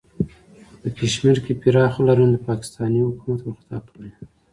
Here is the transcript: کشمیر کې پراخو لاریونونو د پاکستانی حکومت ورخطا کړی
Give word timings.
کشمیر 0.97 1.37
کې 1.45 1.53
پراخو 1.61 2.05
لاریونونو 2.07 2.39
د 2.41 2.45
پاکستانی 2.49 3.01
حکومت 3.07 3.39
ورخطا 3.41 3.77
کړی 3.89 4.09